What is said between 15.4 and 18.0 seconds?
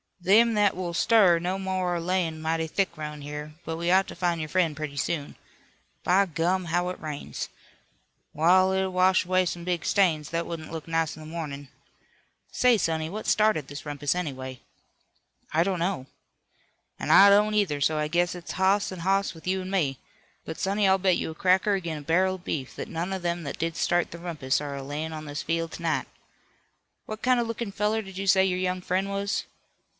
"I don't know." "An' I don't, either, so